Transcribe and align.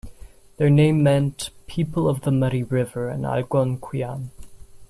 Their 0.57 0.71
name 0.71 1.03
meant 1.03 1.51
"people 1.67 2.09
of 2.09 2.21
the 2.21 2.31
muddy 2.31 2.63
river" 2.63 3.11
in 3.11 3.21
Algonquian. 3.23 4.31